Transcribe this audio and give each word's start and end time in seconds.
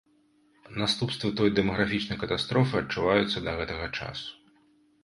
Наступствы 0.83 1.29
той 1.41 1.49
дэмаграфічнай 1.59 2.17
катастрофы 2.25 2.75
адчуваюцца 2.83 3.37
да 3.51 3.59
гэтага 3.63 3.85
часу. 3.97 4.29